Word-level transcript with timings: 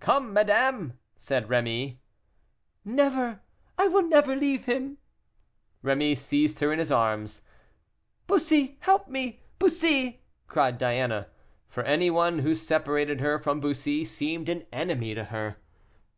"Come, 0.00 0.34
madame," 0.34 0.98
said 1.16 1.48
Rémy. 1.48 1.96
"Never! 2.84 3.40
I 3.78 3.88
will 3.88 4.02
never 4.02 4.36
leave 4.36 4.66
him." 4.66 4.98
Rémy 5.82 6.14
seized 6.14 6.60
her 6.60 6.74
in 6.74 6.78
his 6.78 6.92
arms. 6.92 7.40
"Bussy, 8.26 8.76
help 8.80 9.08
me! 9.08 9.40
Bussy!" 9.58 10.20
cried 10.46 10.76
Diana. 10.76 11.28
For 11.70 11.82
any 11.84 12.10
one 12.10 12.40
who 12.40 12.54
separated 12.54 13.22
her 13.22 13.38
from 13.38 13.60
Bussy, 13.60 14.04
seemed 14.04 14.50
an 14.50 14.66
enemy 14.74 15.14
to 15.14 15.24
her. 15.24 15.56